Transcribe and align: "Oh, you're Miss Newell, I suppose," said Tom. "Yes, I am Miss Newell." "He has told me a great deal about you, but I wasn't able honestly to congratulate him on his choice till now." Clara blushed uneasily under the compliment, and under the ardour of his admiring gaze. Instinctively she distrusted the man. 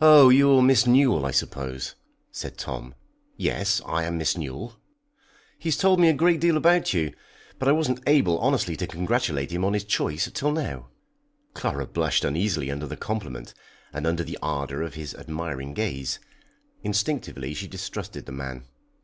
"Oh, 0.00 0.28
you're 0.28 0.62
Miss 0.62 0.86
Newell, 0.86 1.26
I 1.26 1.32
suppose," 1.32 1.96
said 2.30 2.56
Tom. 2.56 2.94
"Yes, 3.36 3.82
I 3.84 4.04
am 4.04 4.16
Miss 4.16 4.38
Newell." 4.38 4.76
"He 5.58 5.70
has 5.70 5.76
told 5.76 5.98
me 5.98 6.08
a 6.08 6.12
great 6.12 6.38
deal 6.38 6.56
about 6.56 6.92
you, 6.94 7.12
but 7.58 7.66
I 7.66 7.72
wasn't 7.72 7.98
able 8.06 8.38
honestly 8.38 8.76
to 8.76 8.86
congratulate 8.86 9.50
him 9.50 9.64
on 9.64 9.72
his 9.72 9.82
choice 9.82 10.30
till 10.34 10.52
now." 10.52 10.90
Clara 11.52 11.88
blushed 11.88 12.24
uneasily 12.24 12.70
under 12.70 12.86
the 12.86 12.96
compliment, 12.96 13.52
and 13.92 14.06
under 14.06 14.22
the 14.22 14.38
ardour 14.40 14.82
of 14.82 14.94
his 14.94 15.16
admiring 15.16 15.74
gaze. 15.74 16.20
Instinctively 16.84 17.52
she 17.52 17.66
distrusted 17.66 18.26
the 18.26 18.32
man. 18.32 18.66